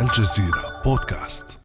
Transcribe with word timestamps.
الجزيرة 0.00 0.82
بودكاست. 0.84 1.58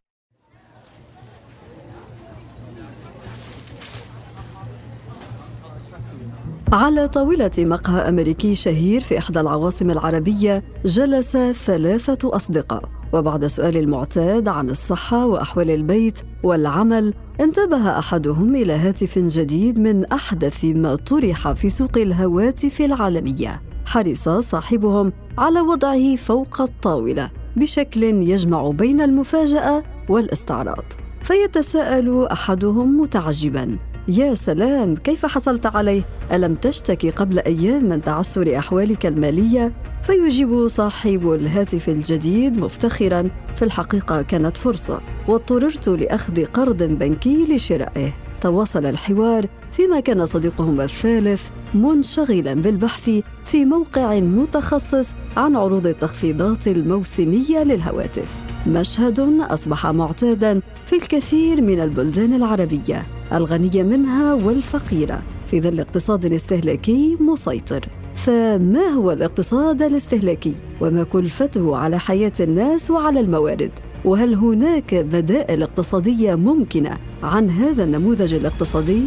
على 6.72 7.08
طاولة 7.08 7.50
مقهى 7.58 8.08
أمريكي 8.08 8.54
شهير 8.54 9.00
في 9.00 9.18
إحدى 9.18 9.40
العواصم 9.40 9.90
العربية 9.90 10.64
جلس 10.84 11.36
ثلاثة 11.36 12.36
أصدقاء. 12.36 12.84
وبعد 13.12 13.46
سؤال 13.46 13.76
المعتاد 13.76 14.48
عن 14.48 14.70
الصحة 14.70 15.26
وأحوال 15.26 15.70
البيت 15.70 16.18
والعمل 16.42 17.14
انتبه 17.40 17.98
أحدهم 17.98 18.56
إلى 18.56 18.72
هاتف 18.72 19.18
جديد 19.18 19.78
من 19.78 20.04
أحدث 20.04 20.64
ما 20.64 20.94
طرح 20.94 21.52
في 21.52 21.70
سوق 21.70 21.98
الهواتف 21.98 22.80
العالمية. 22.80 23.62
حرص 23.86 24.28
صاحبهم 24.28 25.12
على 25.38 25.60
وضعه 25.60 26.16
فوق 26.16 26.60
الطاولة. 26.60 27.41
بشكل 27.56 28.02
يجمع 28.02 28.70
بين 28.70 29.00
المفاجأة 29.00 29.82
والاستعراض. 30.08 30.84
فيتساءل 31.22 32.26
أحدهم 32.32 33.00
متعجبا 33.00 33.78
يا 34.08 34.34
سلام 34.34 34.96
كيف 34.96 35.26
حصلت 35.26 35.66
عليه؟ 35.66 36.02
ألم 36.32 36.54
تشتكي 36.54 37.10
قبل 37.10 37.38
أيام 37.38 37.84
من 37.84 38.02
تعثر 38.02 38.58
أحوالك 38.58 39.06
المالية؟ 39.06 39.72
فيجيب 40.02 40.68
صاحب 40.68 41.32
الهاتف 41.32 41.88
الجديد 41.88 42.58
مفتخرا 42.58 43.30
في 43.56 43.64
الحقيقة 43.64 44.22
كانت 44.22 44.56
فرصة 44.56 45.00
واضطررت 45.28 45.88
لأخذ 45.88 46.44
قرض 46.44 46.82
بنكي 46.82 47.44
لشرائه. 47.44 48.12
تواصل 48.42 48.86
الحوار 48.86 49.46
فيما 49.72 50.00
كان 50.00 50.26
صديقهم 50.26 50.80
الثالث 50.80 51.48
منشغلا 51.74 52.54
بالبحث 52.54 53.10
في 53.44 53.64
موقع 53.64 54.20
متخصص 54.20 55.14
عن 55.36 55.56
عروض 55.56 55.86
التخفيضات 55.86 56.68
الموسمية 56.68 57.64
للهواتف. 57.64 58.42
مشهد 58.66 59.20
أصبح 59.40 59.86
معتادا 59.86 60.60
في 60.86 60.96
الكثير 60.96 61.60
من 61.60 61.80
البلدان 61.80 62.34
العربية 62.34 63.06
الغنية 63.32 63.82
منها 63.82 64.34
والفقيرة 64.34 65.22
في 65.46 65.60
ظل 65.60 65.80
اقتصاد 65.80 66.32
استهلاكي 66.32 67.16
مسيطر. 67.20 67.88
فما 68.16 68.88
هو 68.88 69.12
الاقتصاد 69.12 69.82
الاستهلاكي؟ 69.82 70.54
وما 70.80 71.04
كلفته 71.04 71.76
على 71.76 71.98
حياة 71.98 72.32
الناس 72.40 72.90
وعلى 72.90 73.20
الموارد؟ 73.20 73.70
وهل 74.04 74.34
هناك 74.34 74.94
بدائل 74.94 75.62
اقتصادية 75.62 76.34
ممكنة 76.34 76.98
عن 77.22 77.50
هذا 77.50 77.84
النموذج 77.84 78.34
الاقتصادي؟ 78.34 79.02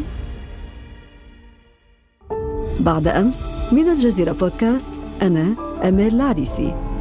بعد 2.80 3.08
أمس 3.08 3.44
من 3.72 3.90
الجزيرة 3.90 4.32
بودكاست 4.32 4.92
أنا 5.22 5.56
امال 5.84 6.16
العريسي. 6.16 6.95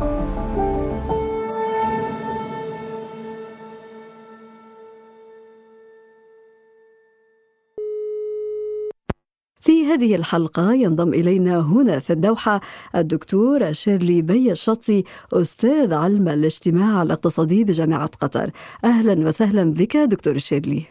هذه 9.94 10.14
الحلقة 10.14 10.72
ينضم 10.72 11.14
إلينا 11.14 11.60
هنا 11.60 11.98
في 11.98 12.12
الدوحة 12.12 12.60
الدكتور 12.96 13.72
شادلي 13.72 14.22
بي 14.22 14.52
الشطي 14.52 15.04
أستاذ 15.32 15.94
علم 15.94 16.28
الاجتماع 16.28 17.02
الاقتصادي 17.02 17.64
بجامعة 17.64 18.10
قطر. 18.20 18.50
أهلا 18.84 19.28
وسهلا 19.28 19.72
بك 19.72 19.96
دكتور 19.96 20.38
شادلي. 20.38 20.82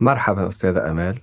مرحبا 0.00 0.48
أستاذة 0.48 0.90
أمال. 0.90 1.18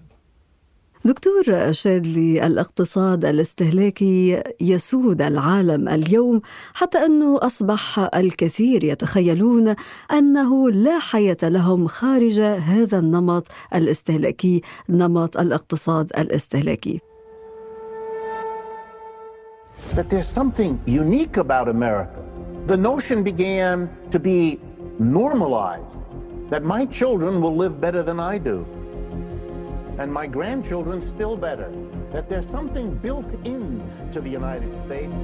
دكتور 1.06 1.72
شادلي 1.72 2.48
الاقتصاد 2.48 3.26
الاستهلاكي 3.26 4.44
يسود 4.62 5.22
العالم 5.22 5.90
اليوم 5.90 6.42
حتى 6.74 6.98
أنه 6.98 7.40
أصبح 7.42 8.10
الكثير 8.16 8.84
يتخيلون 8.84 9.76
أنه 10.12 10.70
لا 10.70 11.00
حياة 11.00 11.38
لهم 11.44 11.88
خارج 11.88 12.40
هذا 12.42 13.00
النمط 13.00 13.48
الاستهلاكي 13.76 14.62
نمط 14.90 15.38
الاقتصاد 15.38 16.12
الاستهلاكي. 16.18 17.02
That 19.98 20.10
there's 20.12 20.32
something 20.40 20.80
unique 20.86 21.38
about 21.46 21.68
America. 21.68 22.22
The 22.68 22.78
notion 22.78 23.24
began 23.32 23.90
to 24.14 24.20
be 24.20 24.40
normalized 25.00 26.00
that 26.52 26.64
my 26.64 26.86
children 26.86 27.42
will 27.42 27.56
live 27.64 27.82
better 27.86 28.02
than 28.10 28.20
I 28.20 28.38
do. 28.52 28.58
and 30.00 30.12
my 30.14 30.28
grandchildren 30.28 31.02
still 31.02 31.36
better. 31.36 31.70
That 32.14 32.30
there's 32.30 32.48
something 32.58 32.88
built 33.06 33.30
in 33.46 33.82
to 34.14 34.22
the 34.22 34.30
United 34.30 34.74
States. 34.86 35.18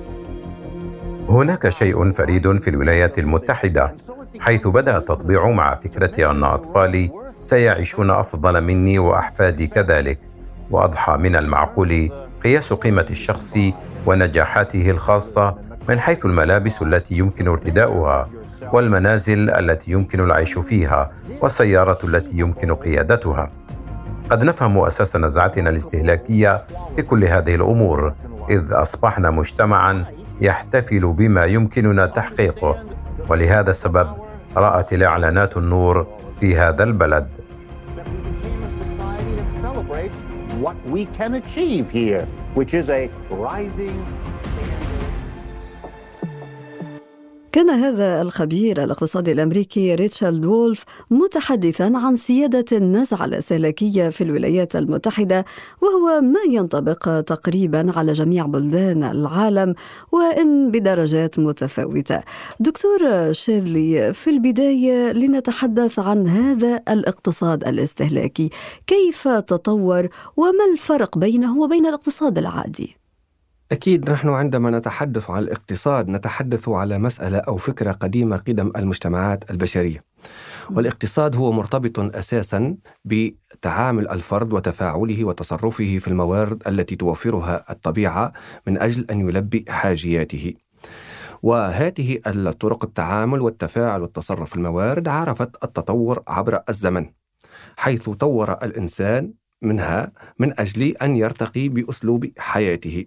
هناك 1.30 1.70
شيء 1.70 2.12
فريد 2.12 2.58
في 2.58 2.70
الولايات 2.70 3.20
المتحدة 3.20 3.96
حيث 4.40 4.68
بدأ 4.68 4.98
التطبيع 4.98 5.50
مع 5.50 5.76
فكرة 5.76 6.32
أن 6.32 6.44
أطفالي 6.44 7.12
سيعيشون 7.40 8.10
أفضل 8.10 8.62
مني 8.62 9.00
وأحفادي 9.00 9.68
كذلك 9.68 10.20
وأضحى 10.72 11.18
من 11.18 11.36
المعقول 11.36 12.10
قياس 12.44 12.74
قيمة 12.74 13.06
الشخص 13.10 13.58
ونجاحاته 14.06 14.90
الخاصة 14.90 15.56
من 15.90 16.00
حيث 16.00 16.26
الملابس 16.26 16.82
التي 16.82 17.16
يمكن 17.16 17.48
ارتداؤها 17.48 18.30
والمنازل 18.74 19.50
التي 19.50 19.92
يمكن 19.92 20.20
العيش 20.20 20.58
فيها 20.58 21.12
والسيارة 21.42 21.98
التي 22.04 22.38
يمكن 22.38 22.74
قيادتها. 22.76 23.52
قد 24.30 24.44
نفهم 24.44 24.78
أساس 24.78 25.16
نزعتنا 25.16 25.70
الاستهلاكية 25.70 26.64
في 26.96 27.02
كل 27.02 27.26
هذه 27.26 27.56
الأمور 27.56 28.14
إذ 28.50 28.64
أصبحنا 28.72 29.30
مجتمعا 29.30 30.06
يحتفل 30.42 31.14
بما 31.14 31.46
يمكننا 31.46 32.06
تحقيقه. 32.06 32.84
ولهذا 33.30 33.72
السبب 33.72 34.08
رأت 34.58 34.94
الإعلانات 34.94 35.58
النور 35.58 36.08
في 36.40 36.58
هذا 36.58 36.84
البلد. 36.84 37.28
What 40.64 40.82
we 40.86 41.04
can 41.08 41.34
achieve 41.34 41.92
here, 41.92 42.26
which 42.54 42.74
is 42.74 42.90
a 42.90 43.10
rising 43.30 44.02
كان 47.54 47.70
هذا 47.70 48.22
الخبير 48.22 48.84
الاقتصادي 48.84 49.32
الأمريكي 49.32 49.96
ريتشارد 49.96 50.46
وولف 50.46 50.84
متحدثا 51.12 51.92
عن 51.96 52.16
سيادة 52.16 52.66
النزعة 52.78 53.26
الاستهلاكيه 53.26 54.10
في 54.10 54.24
الولايات 54.24 54.76
المتحدة 54.76 55.46
وهو 55.82 56.22
ما 56.22 56.40
ينطبق 56.50 57.22
تقريبا 57.22 57.92
على 57.96 58.14
جميع 58.14 58.46
بلدان 58.46 59.04
العالم 59.04 59.76
وإن 60.12 60.72
بدرجات 60.72 61.40
متفاوتة. 61.40 62.20
دكتور 62.60 63.32
شيرلي 63.32 64.14
في 64.14 64.30
البداية 64.30 65.12
لنتحدث 65.12 66.00
عن 66.00 66.28
هذا 66.28 66.82
الاقتصاد 66.90 67.68
الاستهلاكي، 67.68 68.50
كيف 68.88 69.28
تطور 69.28 70.08
وما 70.38 70.66
الفرق 70.74 71.18
بينه 71.18 71.58
وبين 71.60 71.86
الاقتصاد 71.86 72.38
العادي؟ 72.38 73.03
أكيد 73.72 74.10
نحن 74.10 74.30
عندما 74.30 74.70
نتحدث 74.70 75.30
عن 75.30 75.44
الاقتصاد 75.44 76.10
نتحدث 76.10 76.70
على 76.70 76.98
مسألة 76.98 77.38
أو 77.38 77.58
فكرة 77.58 77.92
قديمة 77.92 78.38
قدم 78.38 78.72
المجتمعات 78.76 79.52
البشرية. 79.52 80.04
والاقتصاد 80.72 81.36
هو 81.36 81.52
مرتبط 81.52 82.00
أساسا 82.00 82.78
بتعامل 83.06 84.10
الفرد 84.10 84.54
وتفاعله 84.54 85.26
وتصرفه 85.26 85.98
في 85.98 86.08
الموارد 86.08 86.68
التي 86.68 86.96
توفرها 86.96 87.66
الطبيعة 87.70 88.34
من 88.68 88.78
أجل 88.78 89.06
أن 89.12 89.30
يلبي 89.30 89.66
حاجياته. 89.70 90.54
وهذه 91.44 92.20
الطرق 92.28 92.86
التعامل 92.86 93.42
والتفاعل 93.42 94.02
والتصرف 94.02 94.50
في 94.50 94.56
الموارد 94.56 95.08
عرفت 95.08 95.64
التطور 95.64 96.24
عبر 96.28 96.62
الزمن 96.70 97.10
حيث 97.78 98.10
طور 98.10 98.52
الإنسان 98.54 99.34
منها 99.62 100.12
من 100.40 100.60
أجل 100.60 100.84
أن 100.84 101.16
يرتقي 101.16 101.70
بأسلوب 101.70 102.32
حياته. 102.38 103.06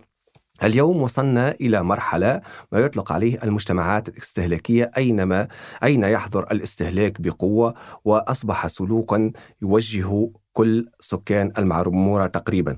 اليوم 0.62 1.03
وصلنا 1.03 1.50
إلى 1.50 1.83
مرحلة 1.83 2.41
ما 2.72 2.78
يطلق 2.78 3.12
عليه 3.12 3.39
المجتمعات 3.44 4.09
الاستهلاكية 4.09 4.91
أينما 4.97 5.48
أين 5.84 6.03
يحضر 6.04 6.42
الاستهلاك 6.53 7.21
بقوة 7.21 7.75
وأصبح 8.04 8.66
سلوكا 8.66 9.33
يوجه 9.63 10.30
كل 10.56 10.88
سكان 11.00 11.53
المعمورة 11.58 12.26
تقريبا. 12.26 12.76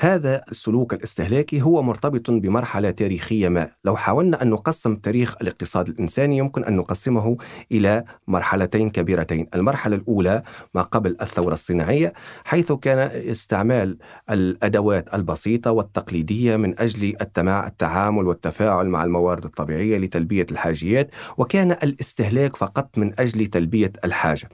هذا 0.00 0.42
السلوك 0.50 0.94
الاستهلاكي 0.94 1.62
هو 1.62 1.82
مرتبط 1.82 2.30
بمرحلة 2.30 2.90
تاريخية 2.90 3.48
ما. 3.48 3.68
لو 3.84 3.96
حاولنا 3.96 4.42
أن 4.42 4.50
نقسم 4.50 4.96
تاريخ 4.96 5.36
الاقتصاد 5.42 5.88
الإنساني 5.88 6.38
يمكن 6.38 6.64
أن 6.64 6.76
نقسمه 6.76 7.36
إلى 7.72 8.04
مرحلتين 8.28 8.90
كبيرتين. 8.90 9.46
المرحلة 9.54 9.96
الأولى 9.96 10.42
ما 10.74 10.82
قبل 10.82 11.16
الثورة 11.20 11.52
الصناعية 11.52 12.12
حيث 12.44 12.72
كان 12.72 12.98
استعمال 13.30 13.98
الأدوات 14.30 15.14
البسيطة 15.14 15.70
والتقليدية 15.70 16.56
من 16.56 16.80
أجل 16.80 17.16
التعامل 17.20 18.26
والتفاعل 18.26 18.86
مع 18.86 19.04
الموارد 19.04 19.44
الطبيعية 19.44 19.98
لتلبية 19.98 20.46
الحاجيات 20.50 21.10
وكان 21.36 21.70
الاستهلاك 21.72 22.56
فقط 22.56 22.98
من 22.98 23.20
أجل 23.20 23.46
تلبية 23.46 23.92
الحاجة. 24.04 24.48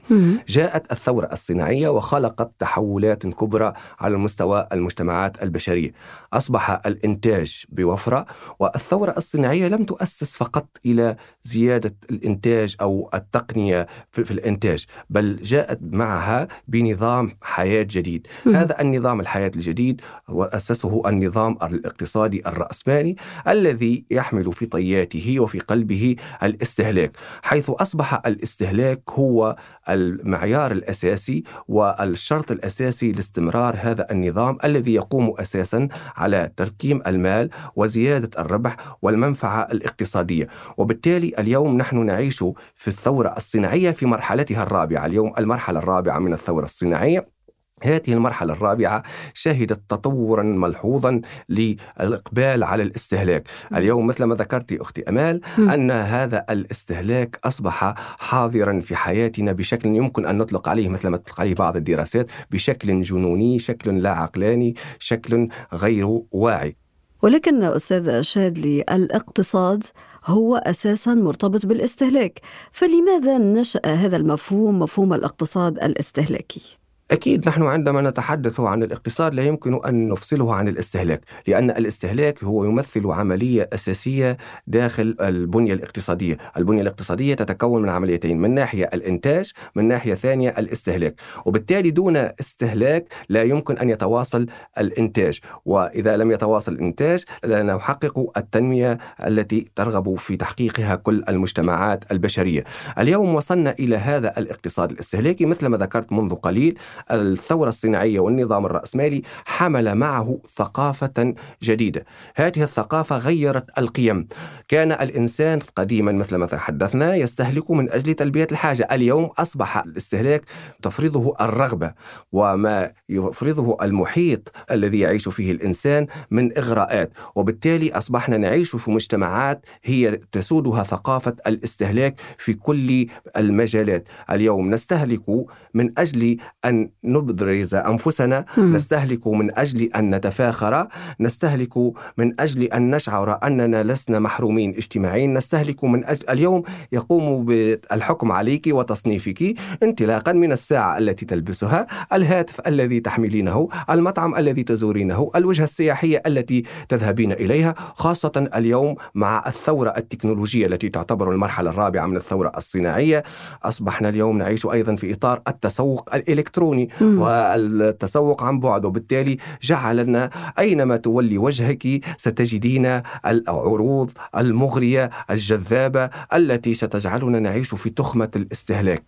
جاءت 0.47 0.91
الثورة 0.91 1.29
الصناعية 1.31 1.89
وخلقت 1.89 2.58
تحولات 2.59 3.27
كبرى 3.27 3.73
على 3.99 4.17
مستوى 4.17 4.67
المجتمعات 4.73 5.43
البشرية. 5.43 5.91
أصبح 6.33 6.81
الإنتاج 6.85 7.65
بوفرة 7.69 8.25
والثورة 8.59 9.13
الصناعية 9.17 9.67
لم 9.67 9.85
تؤسس 9.85 10.35
فقط 10.35 10.67
إلى 10.85 11.15
زيادة 11.43 11.95
الإنتاج 12.09 12.75
أو 12.81 13.09
التقنية 13.13 13.87
في 14.11 14.31
الإنتاج 14.31 14.85
بل 15.09 15.35
جاءت 15.35 15.79
معها 15.81 16.47
بنظام 16.67 17.37
حياة 17.41 17.83
جديد. 17.89 18.27
هذا 18.45 18.81
النظام 18.81 19.19
الحياة 19.19 19.51
الجديد 19.55 20.01
وأسسه 20.29 21.09
النظام 21.09 21.57
الاقتصادي 21.63 22.47
الرأسمالي 22.47 23.15
الذي 23.47 24.05
يحمل 24.11 24.53
في 24.53 24.65
طياته 24.65 25.39
وفي 25.39 25.59
قلبه 25.59 26.15
الاستهلاك 26.43 27.17
حيث 27.43 27.69
أصبح 27.69 28.21
الاستهلاك 28.25 29.01
هو 29.09 29.55
المعيار 29.93 30.71
الأساسي 30.71 31.43
والشرط 31.67 32.51
الأساسي 32.51 33.11
لاستمرار 33.11 33.75
هذا 33.79 34.11
النظام 34.11 34.57
الذي 34.63 34.93
يقوم 34.93 35.33
أساسا 35.39 35.87
على 36.15 36.51
تركيم 36.57 37.01
المال 37.07 37.49
وزيادة 37.75 38.41
الربح 38.41 38.77
والمنفعة 39.01 39.61
الاقتصادية. 39.61 40.47
وبالتالي 40.77 41.33
اليوم 41.39 41.77
نحن 41.77 42.05
نعيش 42.05 42.43
في 42.75 42.87
الثورة 42.87 43.33
الصناعية 43.37 43.91
في 43.91 44.05
مرحلتها 44.05 44.63
الرابعة. 44.63 45.05
اليوم 45.05 45.33
المرحلة 45.37 45.79
الرابعة 45.79 46.19
من 46.19 46.33
الثورة 46.33 46.65
الصناعية. 46.65 47.38
هذه 47.83 48.13
المرحلة 48.13 48.53
الرابعة 48.53 49.03
شهدت 49.33 49.79
تطورا 49.89 50.43
ملحوظا 50.43 51.21
للإقبال 51.49 52.63
على 52.63 52.83
الاستهلاك. 52.83 53.47
اليوم 53.75 54.07
مثل 54.07 54.23
ما 54.23 54.35
ذكرت 54.35 54.73
أختي 54.73 55.09
أمال 55.09 55.41
أن 55.57 55.91
هذا 55.91 56.45
الاستهلاك 56.49 57.39
أصبح 57.43 57.93
حاضرا 58.19 58.79
في 58.79 58.95
حياتنا 58.95 59.51
بشكل 59.51 59.89
يمكن 59.89 60.25
أن 60.25 60.37
نطلق 60.37 60.69
عليه 60.69 60.89
مثل 60.89 61.07
ما 61.07 61.17
تطلق 61.17 61.41
عليه 61.41 61.55
بعض 61.55 61.75
الدراسات 61.75 62.31
بشكل 62.51 63.01
جنوني 63.01 63.59
شكل 63.59 64.01
لا 64.01 64.09
عقلاني 64.09 64.75
شكل 64.99 65.47
غير 65.73 66.21
واعي. 66.31 66.75
ولكن 67.21 67.63
أستاذ 67.63 68.21
شادلي 68.21 68.81
الاقتصاد 68.81 69.83
هو 70.25 70.55
أساسا 70.55 71.13
مرتبط 71.13 71.65
بالاستهلاك. 71.65 72.39
فلماذا 72.71 73.37
نشأ 73.37 73.79
هذا 73.85 74.17
المفهوم 74.17 74.79
مفهوم 74.79 75.13
الاقتصاد 75.13 75.83
الاستهلاكي؟ 75.83 76.78
أكيد 77.11 77.47
نحن 77.47 77.63
عندما 77.63 78.01
نتحدث 78.01 78.59
عن 78.59 78.83
الاقتصاد 78.83 79.33
لا 79.33 79.43
يمكن 79.43 79.85
أن 79.85 80.09
نفصله 80.09 80.53
عن 80.55 80.67
الاستهلاك 80.67 81.21
لأن 81.47 81.69
الاستهلاك 81.69 82.43
هو 82.43 82.65
يمثل 82.65 83.07
عملية 83.07 83.69
أساسية 83.73 84.37
داخل 84.67 85.15
البنية 85.21 85.73
الاقتصادية. 85.73 86.37
البنية 86.57 86.81
الاقتصادية 86.81 87.33
تتكون 87.33 87.81
من 87.81 87.89
عمليتين 87.89 88.41
من 88.41 88.53
ناحية 88.53 88.89
الإنتاج 88.93 89.51
من 89.75 89.87
ناحية 89.87 90.13
ثانية 90.15 90.49
الاستهلاك. 90.49 91.15
وبالتالي 91.45 91.91
دون 91.91 92.15
استهلاك 92.17 93.05
لا 93.29 93.43
يمكن 93.43 93.77
أن 93.77 93.89
يتواصل 93.89 94.45
الإنتاج. 94.77 95.39
وإذا 95.65 96.17
لم 96.17 96.31
يتواصل 96.31 96.73
الإنتاج 96.73 97.25
لا 97.43 97.63
نحقق 97.63 98.31
التنمية 98.37 98.97
التي 99.27 99.71
ترغب 99.75 100.15
في 100.15 100.37
تحقيقها 100.37 100.95
كل 100.95 101.23
المجتمعات 101.29 102.11
البشرية. 102.11 102.63
اليوم 102.99 103.35
وصلنا 103.35 103.75
إلى 103.79 103.97
هذا 103.97 104.37
الاقتصاد 104.37 104.91
الاستهلاكي 104.91 105.45
مثل 105.45 105.67
ما 105.67 105.77
ذكرت 105.77 106.11
منذ 106.11 106.35
قليل. 106.35 106.77
الثورة 107.11 107.69
الصناعية 107.69 108.19
والنظام 108.19 108.65
الرأسمالي 108.65 109.21
حمل 109.45 109.95
معه 109.95 110.39
ثقافة 110.55 111.33
جديدة. 111.63 112.05
هذه 112.35 112.63
الثقافة 112.63 113.17
غيرت 113.17 113.65
القيم. 113.77 114.27
كان 114.67 114.91
الإنسان 114.91 115.59
قديما 115.75 116.11
مثل 116.11 116.35
ما 116.35 116.45
تحدثنا 116.45 117.15
يستهلك 117.15 117.71
من 117.71 117.91
أجل 117.91 118.13
تلبية 118.13 118.47
الحاجة. 118.51 118.87
اليوم 118.91 119.25
أصبح 119.25 119.77
الاستهلاك 119.77 120.41
تفرضه 120.81 121.35
الرغبة 121.41 121.93
وما 122.31 122.91
يفرضه 123.09 123.77
المحيط 123.81 124.51
الذي 124.71 124.99
يعيش 124.99 125.29
فيه 125.29 125.51
الإنسان 125.51 126.07
من 126.31 126.57
إغراءات. 126.57 127.13
وبالتالي 127.35 127.91
أصبحنا 127.91 128.37
نعيش 128.37 128.75
في 128.75 128.91
مجتمعات 128.91 129.65
هي 129.83 130.19
تسودها 130.31 130.83
ثقافة 130.83 131.35
الاستهلاك 131.47 132.21
في 132.37 132.53
كل 132.53 133.07
المجالات. 133.37 134.07
اليوم 134.31 134.69
نستهلك 134.69 135.45
من 135.73 135.99
أجل 135.99 136.37
أن 136.65 136.88
نبرز 137.03 137.75
أنفسنا 137.75 138.45
م. 138.57 138.75
نستهلك 138.75 139.27
من 139.27 139.57
أجل 139.57 139.81
أن 139.95 140.15
نتفاخر 140.15 140.87
نستهلك 141.19 141.77
من 142.17 142.41
أجل 142.41 142.63
أن 142.63 142.95
نشعر 142.95 143.39
أننا 143.43 143.83
لسنا 143.83 144.19
محرومين 144.19 144.69
اجتماعيا 144.69 145.27
نستهلك 145.27 145.83
من 145.83 146.05
أجل 146.05 146.29
اليوم 146.29 146.63
يقوم 146.91 147.45
بالحكم 147.45 148.31
عليك 148.31 148.67
وتصنيفك 148.67 149.53
انطلاقا 149.83 150.31
من 150.31 150.51
الساعة 150.51 150.97
التي 150.97 151.25
تلبسها 151.25 151.87
الهاتف 152.13 152.67
الذي 152.67 152.99
تحملينه 152.99 153.69
المطعم 153.89 154.35
الذي 154.35 154.63
تزورينه 154.63 155.31
الوجهة 155.35 155.63
السياحية 155.63 156.21
التي 156.27 156.63
تذهبين 156.89 157.31
إليها 157.31 157.75
خاصة 157.77 158.49
اليوم 158.55 158.95
مع 159.15 159.43
الثورة 159.47 159.93
التكنولوجية 159.97 160.65
التي 160.65 160.89
تعتبر 160.89 161.31
المرحلة 161.31 161.69
الرابعة 161.69 162.05
من 162.05 162.17
الثورة 162.17 162.51
الصناعية 162.57 163.23
أصبحنا 163.63 164.09
اليوم 164.09 164.37
نعيش 164.37 164.65
أيضا 164.65 164.95
في 164.95 165.13
إطار 165.13 165.41
التسوق 165.47 166.15
الإلكتروني 166.15 166.78
الإلكتروني 166.83 166.89
والتسوق 167.19 168.43
عن 168.43 168.59
بعد. 168.59 168.85
وبالتالي 168.85 169.37
جعلنا 169.61 170.29
أينما 170.59 170.97
تولي 170.97 171.37
وجهك 171.37 172.01
ستجدين 172.17 173.01
العروض 173.25 174.11
المغرية 174.37 175.09
الجذابة 175.29 176.09
التي 176.33 176.73
ستجعلنا 176.73 177.39
نعيش 177.39 177.75
في 177.75 177.89
تخمة 177.89 178.31
الاستهلاك. 178.35 179.03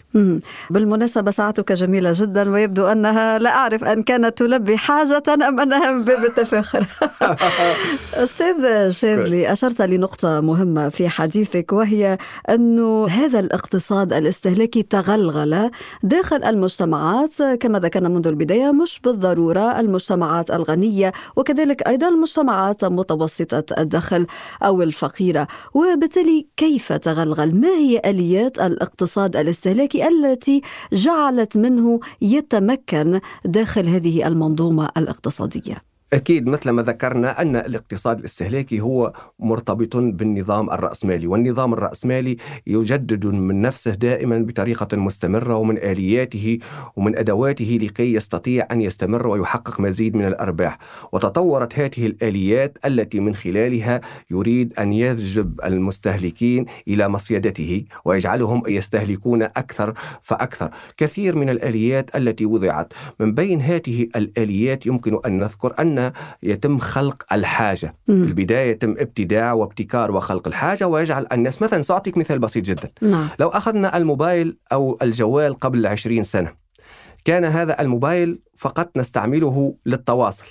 بالمناسبة 0.69 1.31
ساعتك 1.31 1.71
جميلة 1.71 2.12
جدا 2.15 2.50
ويبدو 2.50 2.88
أنها 2.88 3.39
لا 3.39 3.50
أعرف 3.50 3.83
أن 3.83 4.03
كانت 4.03 4.38
تلبي 4.38 4.77
حاجة 4.77 5.23
أم 5.47 5.59
أنها 5.59 5.91
من 5.91 6.03
باب 6.03 6.25
التفاخر 6.25 6.85
أستاذ 8.23 8.89
شادلي 8.89 9.51
أشرت 9.51 9.81
لنقطة 9.81 10.41
مهمة 10.41 10.89
في 10.89 11.09
حديثك 11.09 11.73
وهي 11.73 12.18
أن 12.50 13.06
هذا 13.09 13.39
الاقتصاد 13.39 14.13
الاستهلاكي 14.13 14.83
تغلغل 14.83 15.71
داخل 16.03 16.44
المجتمعات 16.44 17.41
كما 17.61 17.79
ذكرنا 17.79 18.09
منذ 18.09 18.27
البداية 18.27 18.71
مش 18.71 18.99
بالضرورة 18.99 19.79
المجتمعات 19.79 20.51
الغنية 20.51 21.13
وكذلك 21.35 21.87
أيضا 21.87 22.07
المجتمعات 22.09 22.85
متوسطة 22.85 23.63
الدخل 23.77 24.27
أو 24.63 24.81
الفقيرة. 24.81 25.47
وبالتالي 25.73 26.47
كيف 26.57 26.93
تغلغل؟ 26.93 27.55
ما 27.55 27.67
هي 27.67 28.01
آليات 28.05 28.59
الاقتصاد 28.59 29.35
الاستهلاكي 29.35 30.07
التي 30.07 30.61
جعلت 30.93 31.57
منه 31.57 31.99
يتمكن 32.21 33.19
داخل 33.45 33.87
هذه 33.87 34.27
المنظومة 34.27 34.89
الاقتصادية؟ 34.97 35.90
أكيد 36.13 36.47
مثل 36.47 36.69
ما 36.69 36.81
ذكرنا 36.81 37.41
أن 37.41 37.55
الاقتصاد 37.55 38.19
الاستهلاكي 38.19 38.79
هو 38.81 39.13
مرتبط 39.39 39.97
بالنظام 39.97 40.69
الرأسمالي 40.69 41.27
والنظام 41.27 41.73
الرأسمالي 41.73 42.37
يجدد 42.67 43.25
من 43.25 43.61
نفسه 43.61 43.91
دائما 43.91 44.39
بطريقة 44.39 44.97
مستمرة 44.97 45.56
ومن 45.56 45.77
آلياته 45.77 46.59
ومن 46.95 47.18
أدواته 47.18 47.80
لكي 47.81 48.13
يستطيع 48.13 48.68
أن 48.71 48.81
يستمر 48.81 49.27
ويحقق 49.27 49.80
مزيد 49.80 50.15
من 50.15 50.25
الأرباح. 50.25 50.77
وتطورت 51.11 51.80
هذه 51.80 52.06
الآليات 52.06 52.77
التي 52.85 53.19
من 53.19 53.35
خلالها 53.35 54.01
يريد 54.31 54.73
أن 54.80 54.94
يجذب 54.94 55.59
المستهلكين 55.63 56.65
إلى 56.87 57.07
مصيدته 57.07 57.85
ويجعلهم 58.06 58.63
يستهلكون 58.68 59.44
أكثر 59.44 59.94
فأكثر. 60.21 60.69
كثير 60.97 61.35
من 61.35 61.49
الآليات 61.49 62.15
التي 62.15 62.45
وضعت 62.45 62.94
من 63.19 63.33
بين 63.33 63.61
هذه 63.61 64.07
الآليات 64.15 64.85
يمكن 64.85 65.19
أن 65.25 65.39
نذكر 65.39 65.73
أن 65.80 66.00
يتم 66.43 66.79
خلق 66.79 67.33
الحاجة. 67.33 67.95
في 68.05 68.11
البداية 68.11 68.71
يتم 68.71 68.95
ابتداع 68.99 69.53
وابتكار 69.53 70.11
وخلق 70.11 70.47
الحاجة 70.47 70.87
ويجعل 70.87 71.27
الناس 71.31 71.61
مثلا 71.61 71.81
سأعطيك 71.81 72.17
مثال 72.17 72.39
بسيط 72.39 72.65
جدا. 72.65 72.91
نعم. 73.01 73.27
لو 73.39 73.47
أخذنا 73.47 73.97
الموبايل 73.97 74.57
أو 74.71 74.97
الجوال 75.01 75.59
قبل 75.59 75.87
عشرين 75.87 76.23
سنة 76.23 76.53
كان 77.25 77.45
هذا 77.45 77.81
الموبايل 77.81 78.39
فقط 78.57 78.97
نستعمله 78.97 79.75
للتواصل. 79.85 80.45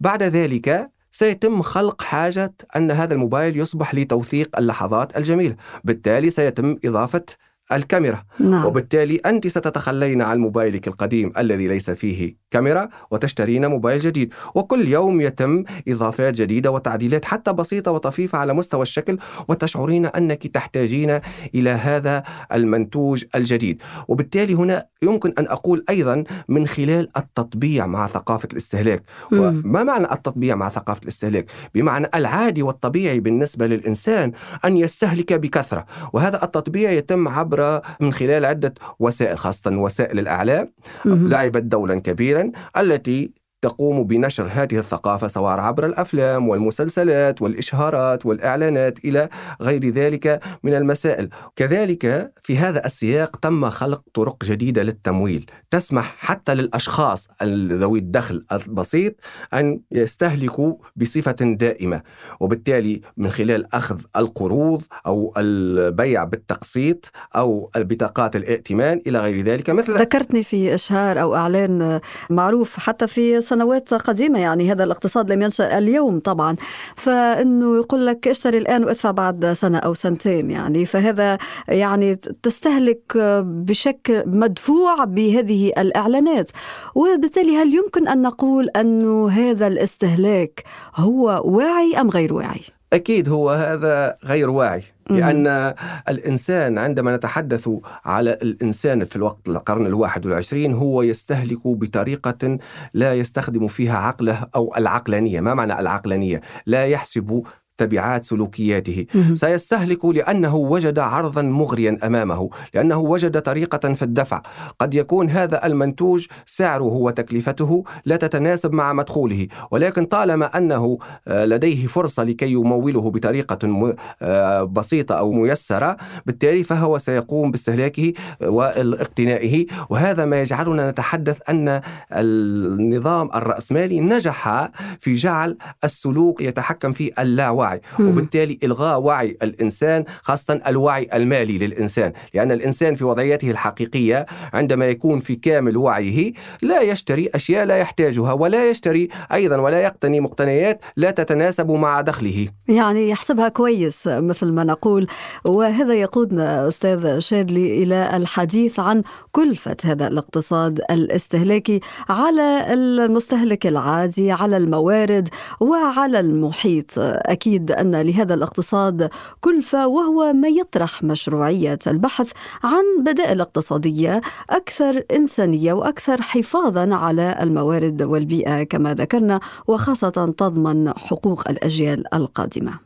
بعد 0.00 0.22
ذلك 0.22 0.90
سيتم 1.10 1.62
خلق 1.62 2.02
حاجة 2.02 2.54
أن 2.76 2.90
هذا 2.90 3.14
الموبايل 3.14 3.56
يصبح 3.56 3.94
لتوثيق 3.94 4.58
اللحظات 4.58 5.16
الجميلة. 5.16 5.56
بالتالي 5.84 6.30
سيتم 6.30 6.76
إضافة 6.84 7.24
الكاميرا. 7.72 8.24
نعم. 8.40 8.64
وبالتالي 8.64 9.16
أنت 9.16 9.46
ستتخلين 9.46 10.22
عن 10.22 10.38
موبايلك 10.38 10.88
القديم 10.88 11.32
الذي 11.38 11.68
ليس 11.68 11.90
فيه 11.90 12.36
كاميرا 12.50 12.88
وتشترين 13.10 13.66
موبايل 13.66 14.00
جديد. 14.00 14.34
وكل 14.54 14.88
يوم 14.88 15.20
يتم 15.20 15.64
إضافات 15.88 16.34
جديدة 16.34 16.70
وتعديلات 16.70 17.24
حتى 17.24 17.52
بسيطة 17.52 17.90
وطفيفة 17.90 18.38
على 18.38 18.54
مستوى 18.54 18.82
الشكل 18.82 19.18
وتشعرين 19.48 20.06
أنك 20.06 20.46
تحتاجين 20.46 21.20
إلى 21.54 21.70
هذا 21.70 22.22
المنتوج 22.52 23.24
الجديد. 23.34 23.82
وبالتالي 24.08 24.54
هنا 24.54 24.86
يمكن 25.02 25.32
أن 25.38 25.46
أقول 25.46 25.84
أيضا 25.90 26.24
من 26.48 26.66
خلال 26.66 27.08
التطبيع 27.16 27.86
مع 27.86 28.06
ثقافة 28.06 28.48
الاستهلاك. 28.52 29.02
وما 29.32 29.82
معنى 29.84 30.12
التطبيع 30.12 30.54
مع 30.54 30.68
ثقافة 30.68 31.00
الاستهلاك؟ 31.02 31.46
بمعنى 31.74 32.08
العادي 32.14 32.62
والطبيعي 32.62 33.20
بالنسبة 33.20 33.66
للإنسان 33.66 34.32
أن 34.64 34.76
يستهلك 34.76 35.32
بكثرة. 35.32 35.86
وهذا 36.12 36.44
التطبيع 36.44 36.90
يتم 36.90 37.28
عبر 37.28 37.57
عبر 37.60 37.82
من 38.00 38.12
خلال 38.12 38.44
عدة 38.44 38.74
وسائل 38.98 39.38
خاصة 39.38 39.70
وسائل 39.76 40.18
الإعلام 40.18 40.72
لعبت 41.04 41.62
دولا 41.62 42.00
كبيرا 42.00 42.52
التي 42.76 43.30
تقوم 43.62 44.04
بنشر 44.04 44.48
هذه 44.52 44.78
الثقافة 44.78 45.26
سواء 45.26 45.60
عبر 45.60 45.86
الأفلام 45.86 46.48
والمسلسلات 46.48 47.42
والإشهارات 47.42 48.26
والإعلانات 48.26 48.98
إلى 49.04 49.28
غير 49.60 49.88
ذلك 49.88 50.40
من 50.62 50.74
المسائل. 50.74 51.28
كذلك 51.56 52.32
في 52.42 52.58
هذا 52.58 52.86
السياق 52.86 53.36
تم 53.36 53.70
خلق 53.70 54.02
طرق 54.14 54.44
جديدة 54.44 54.82
للتمويل. 54.82 55.50
تسمح 55.70 56.14
حتى 56.18 56.54
للأشخاص 56.54 57.28
ذوي 57.42 57.98
الدخل 57.98 58.44
البسيط 58.52 59.14
أن 59.54 59.80
يستهلكوا 59.92 60.74
بصفة 60.96 61.32
دائمة 61.32 62.02
وبالتالي 62.40 63.00
من 63.16 63.30
خلال 63.30 63.74
أخذ 63.74 64.00
القروض 64.16 64.82
أو 65.06 65.34
البيع 65.36 66.24
بالتقسيط 66.24 67.10
أو 67.36 67.70
البطاقات 67.76 68.36
الائتمان 68.36 69.00
إلى 69.06 69.18
غير 69.20 69.40
ذلك. 69.42 69.70
مثل 69.70 69.92
ذكرتني 69.98 70.42
في 70.42 70.74
إشهار 70.74 71.20
أو 71.22 71.34
إعلان 71.34 72.00
معروف 72.30 72.76
حتى 72.76 73.06
في 73.06 73.40
سنوات 73.48 73.94
قديمة 73.94 74.38
يعني 74.38 74.72
هذا 74.72 74.84
الاقتصاد 74.84 75.32
لم 75.32 75.42
ينشأ 75.42 75.78
اليوم 75.78 76.20
طبعا. 76.20 76.56
فإنه 76.96 77.76
يقول 77.76 78.06
لك 78.06 78.28
اشتري 78.28 78.58
الآن 78.58 78.84
وادفع 78.84 79.10
بعد 79.10 79.52
سنة 79.52 79.78
أو 79.78 79.94
سنتين 79.94 80.50
يعني. 80.50 80.86
فهذا 80.86 81.38
يعني 81.68 82.16
تستهلك 82.16 83.16
بشكل 83.44 84.22
مدفوع 84.26 85.04
بهذه 85.04 85.72
الإعلانات. 85.78 86.50
وبالتالي 86.94 87.56
هل 87.56 87.74
يمكن 87.74 88.08
أن 88.08 88.22
نقول 88.22 88.68
أن 88.68 89.24
هذا 89.28 89.66
الاستهلاك 89.66 90.64
هو 90.96 91.42
واعي 91.44 92.00
أم 92.00 92.10
غير 92.10 92.34
واعي؟ 92.34 92.77
أكيد 92.92 93.28
هو 93.28 93.50
هذا 93.50 94.16
غير 94.24 94.50
واعي 94.50 94.82
لأن 95.10 95.74
الإنسان 96.08 96.78
عندما 96.78 97.16
نتحدث 97.16 97.70
على 98.04 98.30
الإنسان 98.30 99.04
في 99.04 99.16
الوقت 99.16 99.48
القرن 99.48 99.86
الواحد 99.86 100.26
والعشرين 100.26 100.72
هو 100.72 101.02
يستهلك 101.02 101.66
بطريقة 101.66 102.58
لا 102.94 103.14
يستخدم 103.14 103.66
فيها 103.66 103.98
عقله 103.98 104.46
أو 104.54 104.74
العقلانية 104.76 105.40
ما 105.40 105.54
معنى 105.54 105.80
العقلانية؟ 105.80 106.40
لا 106.66 106.86
يحسب 106.86 107.42
تبعات 107.78 108.24
سلوكياته. 108.24 109.06
سيستهلك 109.34 110.04
لأنه 110.04 110.56
وجد 110.56 110.98
عرضا 110.98 111.42
مغريا 111.42 111.98
أمامه 112.04 112.50
لأنه 112.74 112.98
وجد 112.98 113.40
طريقة 113.42 113.94
في 113.94 114.02
الدفع. 114.02 114.42
قد 114.78 114.94
يكون 114.94 115.30
هذا 115.30 115.66
المنتوج 115.66 116.26
سعره 116.46 116.92
وتكلفته 116.92 117.84
لا 118.04 118.16
تتناسب 118.16 118.72
مع 118.72 118.92
مدخوله 118.92 119.48
ولكن 119.70 120.04
طالما 120.04 120.58
أنه 120.58 120.98
آه، 121.28 121.44
لديه 121.44 121.86
فرصة 121.86 122.24
لكي 122.24 122.52
يموله 122.52 123.10
بطريقة 123.10 123.94
آه، 124.22 124.62
بسيطة 124.62 125.14
أو 125.14 125.32
ميسرة 125.32 125.96
بالتالي 126.26 126.62
فهو 126.62 126.98
سيقوم 126.98 127.50
باستهلاكه 127.50 128.12
واقتنائه 128.42 129.66
وهذا 129.88 130.24
ما 130.24 130.40
يجعلنا 130.40 130.90
نتحدث 130.90 131.38
أن 131.48 131.80
النظام 132.12 133.30
الرأسمالي 133.34 134.00
نجح 134.00 134.70
في 135.00 135.14
جعل 135.14 135.56
السلوك 135.84 136.40
يتحكم 136.40 136.92
في 136.92 137.12
اللاوعي. 137.18 137.67
الوعي 137.72 137.80
وبالتالي 138.00 138.58
إلغاء 138.64 139.00
وعي 139.00 139.36
الإنسان 139.42 140.04
خاصة 140.22 140.60
الوعي 140.66 141.08
المالي 141.14 141.58
للإنسان. 141.58 142.12
لأن 142.34 142.52
الإنسان 142.52 142.94
في 142.94 143.04
وضعيته 143.04 143.50
الحقيقية 143.50 144.26
عندما 144.52 144.86
يكون 144.86 145.20
في 145.20 145.36
كامل 145.36 145.76
وعيه 145.76 146.32
لا 146.62 146.80
يشتري 146.80 147.30
أشياء 147.34 147.64
لا 147.64 147.76
يحتاجها 147.76 148.32
ولا 148.32 148.70
يشتري 148.70 149.08
أيضا 149.32 149.56
ولا 149.56 149.80
يقتني 149.80 150.20
مقتنيات 150.20 150.80
لا 150.96 151.10
تتناسب 151.10 151.70
مع 151.70 152.00
دخله. 152.00 152.48
يعني 152.68 153.08
يحسبها 153.08 153.48
كويس 153.48 154.06
مثل 154.06 154.52
ما 154.52 154.64
نقول. 154.64 155.06
وهذا 155.44 155.94
يقودنا 155.94 156.68
أستاذ 156.68 157.18
شادلي 157.18 157.82
إلى 157.82 158.16
الحديث 158.16 158.80
عن 158.80 159.02
كلفة 159.32 159.76
هذا 159.84 160.08
الاقتصاد 160.08 160.80
الاستهلاكي 160.90 161.80
على 162.08 162.66
المستهلك 162.72 163.66
العادي 163.66 164.32
على 164.32 164.56
الموارد 164.56 165.28
وعلى 165.60 166.20
المحيط. 166.20 166.90
أكيد 166.98 167.57
أكيد 167.58 167.70
أن 167.70 167.96
لهذا 167.96 168.34
الاقتصاد 168.34 169.10
كلفة 169.40 169.86
وهو 169.86 170.32
ما 170.32 170.48
يطرح 170.48 171.02
مشروعية 171.02 171.78
البحث 171.86 172.32
عن 172.62 172.84
بدائل 173.02 173.40
اقتصادية 173.40 174.20
أكثر 174.50 175.04
إنسانية 175.12 175.72
وأكثر 175.72 176.22
حفاظا 176.22 176.94
على 176.94 177.38
الموارد 177.40 178.02
والبيئة 178.02 178.62
كما 178.62 178.94
ذكرنا 178.94 179.40
وخاصة 179.66 180.34
تضمن 180.36 180.90
حقوق 180.90 181.48
الأجيال 181.50 182.14
القادمة. 182.14 182.78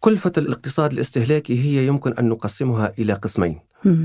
كلفة 0.00 0.32
الاقتصاد 0.38 0.92
الاستهلاكي 0.92 1.54
هي 1.64 1.86
يمكن 1.86 2.12
أن 2.12 2.28
نقسمها 2.28 2.92
إلى 2.98 3.12
قسمين 3.12 3.58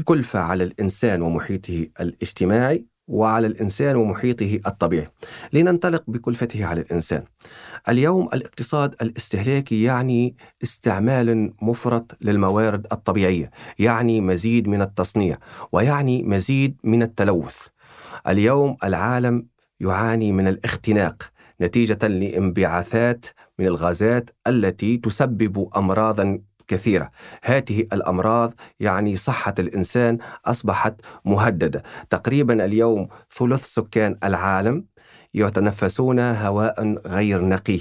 كلفة 0.05 0.39
على 0.39 0.63
الإنسان 0.63 1.21
ومحيطه 1.21 1.87
الاجتماعي 1.99 2.85
وعلى 3.07 3.47
الإنسان 3.47 3.95
ومحيطه 3.95 4.59
الطبيعي. 4.67 5.07
لننطلق 5.53 6.03
بكلفته 6.07 6.65
على 6.65 6.81
الإنسان. 6.81 7.23
اليوم 7.89 8.29
الاقتصاد 8.33 8.95
الاستهلاكي 9.01 9.83
يعني 9.83 10.35
استعمال 10.63 11.53
مفرط 11.61 12.17
للموارد 12.21 12.87
الطبيعية 12.91 13.51
يعني 13.79 14.21
مزيد 14.21 14.67
من 14.67 14.81
التصنيع 14.81 15.37
ويعني 15.71 16.23
مزيد 16.23 16.77
من 16.83 17.03
التلوث. 17.03 17.67
اليوم 18.27 18.77
العالم 18.83 19.47
يعاني 19.79 20.31
من 20.31 20.47
الاختناق 20.47 21.23
نتيجة 21.61 22.07
لانبعاثات 22.07 23.25
من 23.59 23.65
الغازات 23.65 24.29
التي 24.47 24.97
تسبب 24.97 25.69
أمراضا 25.77 26.39
كثيرة. 26.67 27.11
هذه 27.43 27.79
الأمراض 27.93 28.53
يعني 28.79 29.15
صحة 29.15 29.53
الإنسان 29.59 30.17
أصبحت 30.45 30.95
مهددة. 31.25 31.83
تقريبا 32.09 32.65
اليوم 32.65 33.07
ثلث 33.31 33.63
سكان 33.65 34.17
العالم 34.23 34.85
يتنفسون 35.35 36.19
هواء 36.19 36.95
غير 37.07 37.41
نقي. 37.45 37.79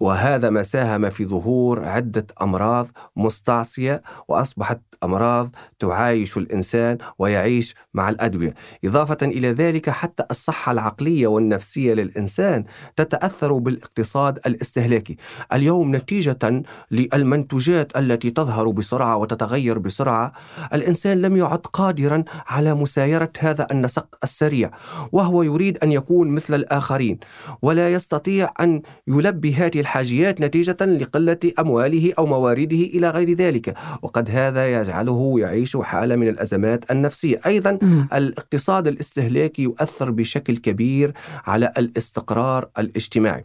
وهذا 0.00 0.50
ما 0.50 0.62
ساهم 0.62 1.10
في 1.10 1.26
ظهور 1.26 1.84
عدة 1.84 2.26
أمراض 2.42 2.88
مستعصية 3.16 4.02
وأصبحت 4.28 4.80
أمراض 5.04 5.50
تعايش 5.78 6.36
الإنسان 6.36 6.98
ويعيش 7.18 7.74
مع 7.94 8.08
الأدوية. 8.08 8.54
إضافة 8.84 9.18
إلى 9.22 9.52
ذلك 9.52 9.90
حتى 9.90 10.24
الصحة 10.30 10.72
العقلية 10.72 11.26
والنفسية 11.26 11.94
للإنسان 11.94 12.64
تتأثر 12.96 13.52
بالاقتصاد 13.52 14.38
الاستهلاكي. 14.46 15.16
اليوم 15.52 15.96
نتيجة 15.96 16.62
للمنتوجات 16.90 17.96
التي 17.96 18.30
تظهر 18.30 18.68
بسرعة 18.68 19.16
وتتغير 19.16 19.78
بسرعة 19.78 20.32
الإنسان 20.74 21.22
لم 21.22 21.36
يعد 21.36 21.58
قادرا 21.58 22.24
على 22.46 22.74
مسايرة 22.74 23.32
هذا 23.38 23.66
النسق 23.70 24.06
السريع. 24.24 24.70
وهو 25.12 25.42
يريد 25.42 25.78
أن 25.78 25.92
يكون 25.92 26.28
مثل 26.28 26.54
الآخرين 26.76 27.18
ولا 27.62 27.92
يستطيع 27.92 28.50
أن 28.60 28.82
يلبي 29.08 29.54
هذه 29.54 29.80
الحاجيات 29.80 30.40
نتيجة 30.40 30.76
لقلة 30.80 31.38
أمواله 31.58 32.12
أو 32.18 32.26
موارده 32.26 32.76
إلى 32.76 33.10
غير 33.10 33.32
ذلك. 33.32 33.74
وقد 34.02 34.30
هذا 34.30 34.80
يجعله 34.80 35.34
يعيش 35.38 35.76
حالة 35.76 36.16
من 36.16 36.28
الأزمات 36.28 36.90
النفسية. 36.90 37.40
أيضا 37.46 37.78
الاقتصاد 38.12 38.86
الاستهلاكي 38.86 39.62
يؤثر 39.62 40.10
بشكل 40.10 40.56
كبير 40.56 41.12
على 41.46 41.72
الاستقرار 41.78 42.68
الاجتماعي. 42.78 43.44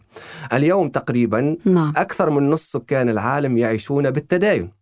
اليوم 0.52 0.88
تقريبا 0.88 1.56
نعم. 1.64 1.92
أكثر 1.96 2.30
من 2.30 2.50
نصف 2.50 2.68
سكان 2.68 3.08
العالم 3.08 3.58
يعيشون 3.58 4.10
بالتداين. 4.10 4.81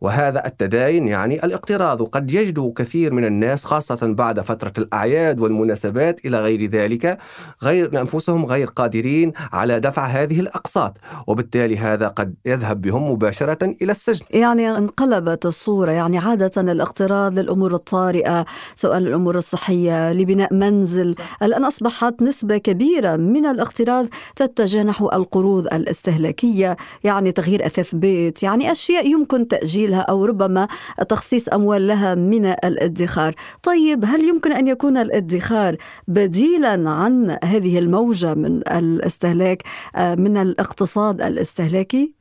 وهذا 0.00 0.46
التداين 0.46 1.08
يعني 1.08 1.44
الاقتراض 1.44 2.00
وقد 2.00 2.30
يجد 2.30 2.72
كثير 2.76 3.12
من 3.12 3.24
الناس 3.24 3.64
خاصة 3.64 4.14
بعد 4.14 4.40
فترة 4.40 4.72
الأعياد 4.78 5.40
والمناسبات 5.40 6.26
إلى 6.26 6.40
غير 6.40 6.66
ذلك 6.66 7.18
غير 7.62 8.00
أنفسهم 8.00 8.46
غير 8.46 8.66
قادرين 8.66 9.32
على 9.52 9.80
دفع 9.80 10.06
هذه 10.06 10.40
الأقساط 10.40 10.96
وبالتالي 11.26 11.78
هذا 11.78 12.08
قد 12.08 12.34
يذهب 12.46 12.82
بهم 12.82 13.10
مباشرة 13.10 13.74
إلى 13.82 13.92
السجن. 13.92 14.26
يعني 14.30 14.70
انقلبت 14.70 15.46
الصورة 15.46 15.90
يعني 15.90 16.18
عادة 16.18 16.72
الاقتراض 16.72 17.38
للأمور 17.38 17.74
الطارئة 17.74 18.44
سواء 18.74 18.98
الأمور 18.98 19.36
الصحية 19.36 20.12
لبناء 20.12 20.54
منزل 20.54 21.14
الآن 21.42 21.64
أصبحت 21.64 22.22
نسبة 22.22 22.56
كبيرة 22.56 23.16
من 23.16 23.46
الاقتراض 23.46 24.06
تتجه 24.36 24.82
نحو 24.82 25.08
القروض 25.08 25.66
الاستهلاكية 25.66 26.76
يعني 27.04 27.32
تغيير 27.32 27.66
أثاث 27.66 27.94
بيت 27.94 28.42
يعني 28.42 28.72
أشياء 28.72 29.13
يمكن 29.14 29.48
تأجيلها 29.48 30.00
أو 30.00 30.24
ربما 30.24 30.68
تخصيص 31.08 31.48
أموال 31.48 31.86
لها 31.86 32.14
من 32.14 32.46
الادخار 32.46 33.34
طيب 33.62 34.04
هل 34.04 34.28
يمكن 34.28 34.52
أن 34.52 34.68
يكون 34.68 34.98
الادخار 34.98 35.76
بديلا 36.08 36.90
عن 36.90 37.38
هذه 37.44 37.78
الموجة 37.78 38.34
من 38.34 38.56
الاستهلاك 38.68 39.62
آه، 39.96 40.14
من 40.14 40.36
الاقتصاد 40.36 41.22
الاستهلاكي؟ 41.22 42.14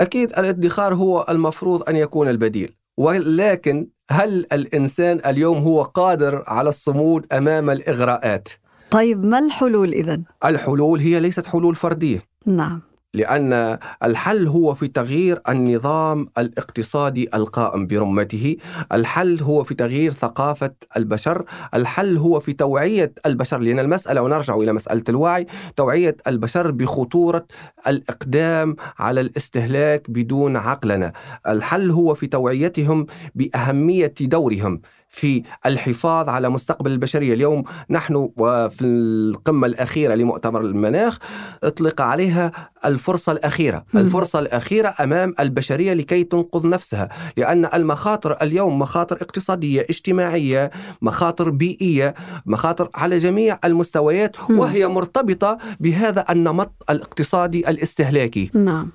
أكيد 0.00 0.32
الادخار 0.38 0.94
هو 0.94 1.26
المفروض 1.28 1.88
أن 1.88 1.96
يكون 1.96 2.28
البديل 2.28 2.74
ولكن 2.96 3.88
هل 4.10 4.46
الإنسان 4.52 5.20
اليوم 5.26 5.58
هو 5.58 5.82
قادر 5.82 6.44
على 6.46 6.68
الصمود 6.68 7.26
أمام 7.32 7.70
الإغراءات؟ 7.70 8.48
طيب 8.90 9.24
ما 9.24 9.38
الحلول 9.38 9.92
إذا؟ 9.92 10.20
الحلول 10.44 11.00
هي 11.00 11.20
ليست 11.20 11.46
حلول 11.46 11.74
فردية 11.74 12.22
نعم 12.46 12.89
لأن 13.14 13.78
الحل 14.02 14.48
هو 14.48 14.74
في 14.74 14.88
تغيير 14.88 15.40
النظام 15.48 16.28
الاقتصادي 16.38 17.28
القائم 17.34 17.86
برمته. 17.86 18.56
الحل 18.92 19.40
هو 19.42 19.64
في 19.64 19.74
تغيير 19.74 20.12
ثقافة 20.12 20.70
البشر. 20.96 21.44
الحل 21.74 22.16
هو 22.16 22.40
في 22.40 22.52
توعية 22.52 23.12
البشر 23.26 23.58
لأن 23.58 23.78
المسألة 23.78 24.22
ونرجع 24.22 24.56
إلى 24.56 24.72
مسألة 24.72 25.04
الوعي 25.08 25.46
توعية 25.76 26.16
البشر 26.26 26.70
بخطورة 26.70 27.46
الإقدام 27.88 28.76
على 28.98 29.20
الاستهلاك 29.20 30.10
بدون 30.10 30.56
عقلنة 30.56 31.12
الحل 31.48 31.90
هو 31.90 32.14
في 32.14 32.26
توعيتهم 32.26 33.06
بأهمية 33.34 34.14
دورهم. 34.20 34.80
في 35.10 35.42
الحفاظ 35.66 36.28
على 36.28 36.48
مستقبل 36.48 36.90
البشرية، 36.90 37.34
اليوم 37.34 37.64
نحن 37.90 38.30
وفي 38.36 38.84
القمة 38.84 39.66
الأخيرة 39.66 40.14
لمؤتمر 40.14 40.60
المناخ 40.60 41.18
أطلق 41.64 42.00
عليها 42.00 42.52
الفرصة 42.84 43.32
الأخيرة، 43.32 43.84
الفرصة 43.94 44.38
الأخيرة 44.38 44.94
أمام 45.00 45.34
البشرية 45.40 45.92
لكي 45.92 46.24
تنقذ 46.24 46.68
نفسها، 46.68 47.08
لأن 47.36 47.68
المخاطر 47.74 48.42
اليوم 48.42 48.78
مخاطر 48.78 49.16
اقتصادية، 49.16 49.86
اجتماعية، 49.90 50.70
مخاطر 51.02 51.50
بيئية، 51.50 52.14
مخاطر 52.46 52.90
على 52.94 53.18
جميع 53.18 53.58
المستويات 53.64 54.36
وهي 54.50 54.88
مرتبطة 54.88 55.58
بهذا 55.80 56.24
النمط 56.30 56.72
الاقتصادي 56.90 57.70
الاستهلاكي. 57.70 58.50
نعم. 58.54 58.88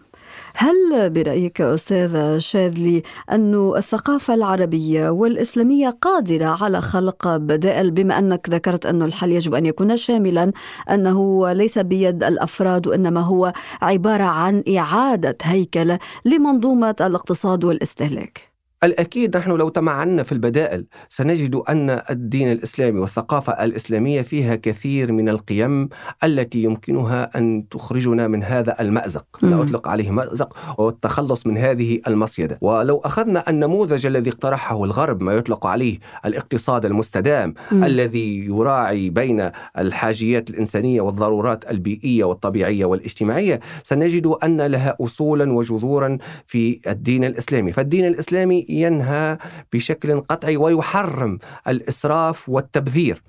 هل 0.58 1.10
برأيك 1.10 1.62
أستاذ 1.62 2.40
شاذلي 2.40 3.04
أن 3.32 3.74
الثقافة 3.78 4.34
العربية 4.34 5.10
والإسلامية 5.10 5.90
قادرة 5.90 6.64
على 6.64 6.82
خلق 6.82 7.38
بدائل 7.38 7.92
بما 7.92 8.20
أنك 8.20 8.50
ذكرت 8.50 8.86
أن 8.86 9.04
الحل 9.04 9.32
يجب 9.32 9.54
أن 9.54 9.66
يكون 9.66 9.98
شاملا 9.98 10.52
أنه 10.90 11.52
ليس 11.52 11.78
بيد 11.78 12.24
الأفراد 12.24 12.88
وإنما 12.88 13.22
هو 13.22 13.54
عبارة 13.82 14.24
عن 14.24 14.64
إعادة 14.78 15.38
هيكلة 15.42 16.00
لمنظومة 16.26 16.96
الاقتصاد 17.02 17.64
والاستهلاك؟ 17.64 18.55
الأكيد 18.86 19.38
نحن 19.38 19.52
لو 19.52 19.70
تمعنا 19.70 20.24
في 20.24 20.32
البدائل 20.32 20.86
سنجد 21.10 21.56
أن 21.56 22.02
الدين 22.10 22.52
الإسلامي 22.52 23.00
والثقافة 23.00 23.64
الإسلامية 23.64 24.22
فيها 24.22 24.56
كثير 24.56 25.12
من 25.12 25.30
القيم 25.30 25.90
التي 26.24 26.64
يمكنها 26.64 27.38
أن 27.38 27.70
تخرجنا 27.70 28.28
من 28.28 28.44
هذا 28.44 28.76
المأزق 28.80 29.26
لا 29.42 29.62
أطلق 29.62 29.88
عليه 29.88 30.12
مأزق 30.12 30.80
والتخلص 30.80 31.48
من 31.48 31.58
هذه 31.58 32.02
المصيدة. 32.08 32.58
ولو 32.62 32.98
أخذنا 32.98 33.50
النموذج 33.50 34.06
الذي 34.06 34.30
اقترحه 34.30 34.84
الغرب 34.84 35.24
ما 35.24 35.34
يطلق 35.34 35.66
عليه 35.66 36.00
الاقتصاد 36.26 36.86
المستدام 36.86 37.54
مم. 37.72 37.84
الذي 37.84 38.46
يراعي 38.46 39.10
بين 39.10 39.52
الحاجيات 39.78 40.50
الإنسانية 40.50 41.02
والضرورات 41.02 41.72
البيئية 41.72 42.24
والطبيعية 42.24 42.86
والاجتماعية 42.86 43.60
سنجد 43.84 44.28
أن 44.44 44.62
لها 44.62 44.98
أصولا 45.02 45.54
وجذورا 45.54 46.18
في 46.48 46.80
الدين 46.88 47.24
الإسلامي. 47.24 47.72
فالدين 47.72 48.06
الإسلامي 48.06 48.66
ينهى 48.76 49.38
بشكل 49.74 50.22
قطعي 50.22 50.58
ويحرم 50.58 51.40
الإسراف 51.68 52.50
والتبذير. 52.50 53.24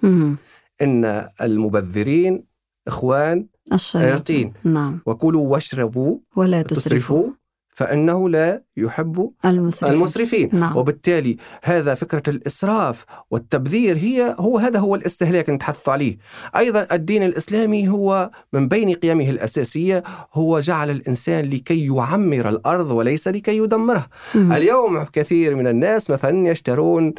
إن 0.82 1.28
المبذرين 1.40 2.44
إخوان 2.88 3.46
الشياطين. 3.72 4.52
نعم. 4.64 5.00
وكلوا 5.06 5.48
واشربوا 5.48 6.18
ولا 6.36 6.62
تسرفوا. 6.62 7.30
فإنه 7.76 8.28
لا 8.28 8.62
يحب 8.76 9.30
المسرفين, 9.44 9.94
المسرفين. 9.94 10.50
نعم. 10.52 10.76
وبالتالي 10.76 11.36
هذا 11.62 11.94
فكرة 11.94 12.22
الإسراف 12.28 13.04
والتبذير 13.30 13.96
هي 13.96 14.36
هو 14.38 14.58
هذا 14.58 14.78
هو 14.78 14.94
الاستهلاك 14.94 15.50
نتحدث 15.50 15.88
عليه 15.88 16.18
أيضا 16.56 16.86
الدين 16.92 17.22
الإسلامي 17.22 17.88
هو 17.88 18.30
من 18.52 18.68
بين 18.68 18.94
قيمه 18.94 19.30
الأساسية 19.30 20.02
هو 20.34 20.60
جعل 20.60 20.90
الإنسان 20.90 21.44
لكي 21.44 21.86
يعمر 21.86 22.48
الأرض 22.48 22.90
وليس 22.90 23.28
لكي 23.28 23.56
يدمرها 23.56 24.08
م. 24.34 24.52
اليوم 24.52 25.02
كثير 25.02 25.54
من 25.54 25.66
الناس 25.66 26.10
مثلا 26.10 26.48
يشترون 26.48 27.14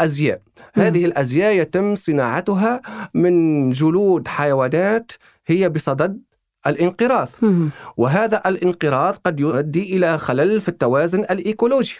أزياء 0.00 0.40
م. 0.76 0.80
هذه 0.80 1.04
الأزياء 1.04 1.52
يتم 1.52 1.94
صناعتها 1.94 2.80
من 3.14 3.70
جلود 3.70 4.28
حيوانات 4.28 5.12
هي 5.46 5.68
بصدد 5.68 6.20
الانقراض. 6.66 7.28
وهذا 7.96 8.42
الانقراض 8.46 9.14
قد 9.24 9.40
يؤدي 9.40 9.96
إلى 9.96 10.18
خلل 10.18 10.60
في 10.60 10.68
التوازن 10.68 11.20
الإيكولوجي. 11.20 11.96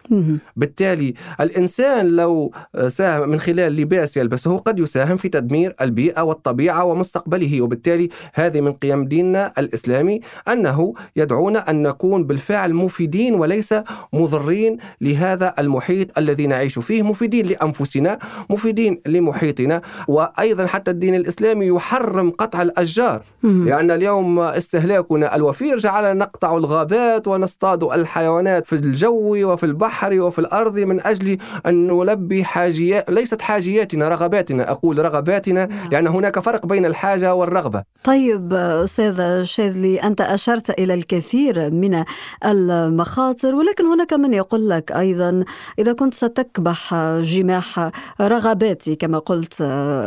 بالتالي 0.56 1.14
الإنسان 1.40 2.06
لو 2.06 2.52
ساهم 2.88 3.28
من 3.28 3.40
خلال 3.40 3.76
لباس 3.76 4.16
يلبسه 4.16 4.56
قد 4.58 4.78
يساهم 4.78 5.16
في 5.16 5.28
تدمير 5.28 5.74
البيئة 5.80 6.20
والطبيعة 6.20 6.84
ومستقبله 6.84 7.62
وبالتالي 7.62 8.08
هذه 8.34 8.60
من 8.60 8.72
قيم 8.72 9.04
ديننا 9.04 9.52
الإسلامي 9.58 10.20
أنه 10.48 10.94
يدعونا 11.16 11.70
أن 11.70 11.82
نكون 11.82 12.24
بالفعل 12.24 12.74
مفيدين 12.74 13.34
وليس 13.34 13.74
مضرين 14.12 14.76
لهذا 15.00 15.54
المحيط 15.58 16.18
الذي 16.18 16.46
نعيش 16.46 16.78
فيه 16.78 17.02
مفيدين 17.02 17.46
لأنفسنا 17.46 18.18
مفيدين 18.50 19.00
لمحيطنا. 19.06 19.82
وأيضا 20.08 20.66
حتى 20.66 20.90
الدين 20.90 21.14
الإسلامي 21.14 21.66
يحرم 21.66 22.30
قطع 22.30 22.62
الأشجار. 22.62 23.22
لأن 23.42 23.90
اليوم 23.90 24.55
استهلاكنا. 24.56 25.36
الوفير 25.36 25.78
جعلنا 25.78 26.14
نقطع 26.14 26.56
الغابات 26.56 27.28
ونصطاد 27.28 27.84
الحيوانات 27.84 28.66
في 28.66 28.72
الجو 28.72 29.52
وفي 29.52 29.66
البحر 29.66 30.20
وفي 30.20 30.38
الأرض 30.38 30.78
من 30.78 31.06
أجل 31.06 31.38
أن 31.66 31.86
نلبي 31.86 32.44
حاجيات 32.44 33.10
ليست 33.10 33.42
حاجياتنا 33.42 34.08
رغباتنا. 34.08 34.70
أقول 34.70 34.98
رغباتنا 34.98 35.66
نعم. 35.66 35.88
لأن 35.90 36.06
هناك 36.06 36.40
فرق 36.40 36.66
بين 36.66 36.86
الحاجة 36.86 37.34
والرغبة. 37.34 37.82
طيب 38.04 38.52
أستاذ 38.52 39.42
شاذلي 39.44 40.02
أنت 40.02 40.20
أشرت 40.20 40.70
إلى 40.70 40.94
الكثير 40.94 41.70
من 41.70 42.04
المخاطر 42.44 43.54
ولكن 43.54 43.86
هناك 43.86 44.12
من 44.12 44.34
يقول 44.34 44.68
لك 44.68 44.92
أيضا 44.92 45.44
إذا 45.78 45.92
كنت 45.92 46.14
ستكبح 46.14 46.94
جماح 47.22 47.90
رغباتي 48.20 48.96
كما 48.96 49.18
قلت 49.18 49.60